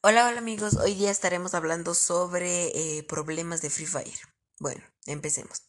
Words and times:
Hola, 0.00 0.28
hola 0.28 0.38
amigos, 0.38 0.76
hoy 0.76 0.94
día 0.94 1.10
estaremos 1.10 1.54
hablando 1.54 1.92
sobre 1.92 2.68
eh, 2.68 3.02
problemas 3.02 3.62
de 3.62 3.68
Free 3.68 3.86
Fire. 3.86 4.20
Bueno, 4.60 4.80
empecemos. 5.06 5.64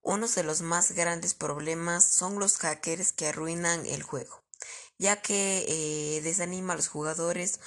Uno 0.00 0.26
de 0.26 0.42
los 0.42 0.62
más 0.62 0.92
grandes 0.92 1.34
problemas 1.34 2.02
son 2.02 2.38
los 2.38 2.56
hackers 2.56 3.12
que 3.12 3.26
arruinan 3.28 3.84
el 3.84 4.02
juego, 4.02 4.42
ya 4.98 5.20
que 5.20 5.66
eh, 5.68 6.22
desanima 6.22 6.72
a 6.72 6.76
los 6.76 6.88
jugadores. 6.88 7.60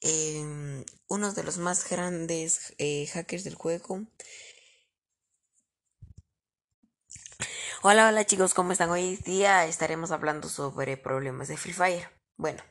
Em, 0.00 0.84
uno 1.08 1.32
de 1.32 1.42
los 1.42 1.58
más 1.58 1.90
grandes 1.90 2.72
eh, 2.78 3.08
hackers 3.08 3.42
del 3.42 3.56
juego. 3.56 4.02
Hola, 7.82 8.08
hola 8.08 8.24
chicos, 8.24 8.54
¿cómo 8.54 8.70
están? 8.70 8.90
Hoy 8.90 9.16
día 9.16 9.66
estaremos 9.66 10.12
hablando 10.12 10.48
sobre 10.48 10.96
problemas 10.96 11.48
de 11.48 11.56
Free 11.56 11.72
Fire. 11.72 12.10
Bueno. 12.36 12.62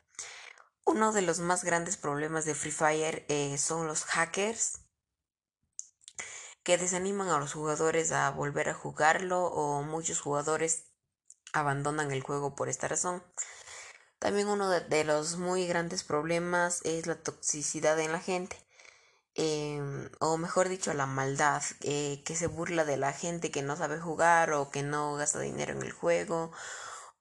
Uno 0.92 1.10
de 1.10 1.22
los 1.22 1.38
más 1.38 1.64
grandes 1.64 1.96
problemas 1.96 2.44
de 2.44 2.54
Free 2.54 2.70
Fire 2.70 3.24
eh, 3.28 3.56
son 3.56 3.86
los 3.86 4.04
hackers 4.04 4.80
que 6.62 6.76
desaniman 6.76 7.30
a 7.30 7.38
los 7.38 7.54
jugadores 7.54 8.12
a 8.12 8.28
volver 8.28 8.68
a 8.68 8.74
jugarlo 8.74 9.46
o 9.46 9.82
muchos 9.84 10.20
jugadores 10.20 10.84
abandonan 11.54 12.10
el 12.10 12.22
juego 12.22 12.54
por 12.54 12.68
esta 12.68 12.88
razón. 12.88 13.24
También 14.18 14.48
uno 14.48 14.68
de, 14.68 15.04
los 15.04 15.38
muy 15.38 15.66
grandes 15.66 16.04
problemas 16.04 16.82
es 16.84 17.06
la 17.06 17.14
toxicidad 17.14 17.98
en 17.98 18.12
la 18.12 18.20
gente. 18.20 18.58
Em, 19.34 20.10
o 20.20 20.36
mejor 20.36 20.68
dicho, 20.68 20.92
la 20.92 21.06
maldad, 21.06 21.62
eh, 21.80 22.22
que 22.26 22.36
se 22.36 22.48
burla 22.48 22.84
de 22.84 22.98
la 22.98 23.14
gente 23.14 23.50
que 23.50 23.62
no 23.62 23.76
sabe 23.76 23.98
jugar 23.98 24.52
o 24.52 24.70
que 24.70 24.82
no 24.82 25.14
gasta 25.14 25.40
dinero 25.40 25.72
en 25.72 25.80
el 25.80 25.92
juego 25.92 26.52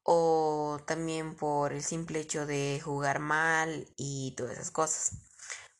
o 0.03 0.79
también 0.85 1.35
por 1.35 1.73
el 1.73 1.83
simple 1.83 2.19
hecho 2.19 2.45
de 2.45 2.81
jugar 2.83 3.19
mal 3.19 3.87
y 3.97 4.33
todas 4.37 4.53
esas 4.53 4.71
cosas. 4.71 5.13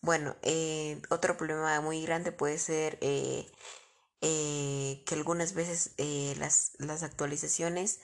Bueno, 0.01 0.35
eh, 0.41 1.01
otro 1.09 1.37
problema 1.37 1.79
muy 1.81 2.03
grande 2.03 2.31
puede 2.31 2.57
ser 2.57 2.97
eh, 3.01 3.47
eh, 4.21 5.03
que 5.05 5.15
algunas 5.15 5.53
veces 5.53 5.93
las, 6.37 6.73
las 6.79 7.03
actualizaciones 7.03 7.99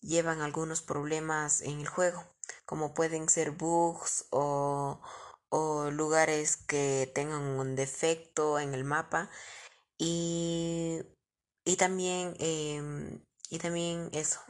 llevan 0.00 0.40
algunos 0.40 0.82
problemas 0.82 1.60
en 1.62 1.80
el 1.80 1.88
juego, 1.88 2.24
como 2.64 2.94
pueden 2.94 3.28
ser 3.28 3.52
bugs 3.52 4.26
o, 4.30 5.00
o 5.48 5.90
lugares 5.90 6.56
que 6.56 7.10
tengan 7.14 7.42
un 7.42 7.76
defecto 7.76 8.58
en 8.58 8.74
el 8.74 8.84
mapa 8.84 9.30
y, 9.98 11.00
y 11.64 11.76
también 11.76 12.34
em, 12.38 13.24
y 13.50 13.58
también 13.58 14.10
eso 14.12 14.40